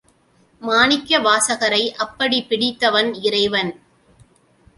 [0.61, 3.71] மாணிக்கவாசகரை அப்படிப் பிடித்தவன் இறைவன்.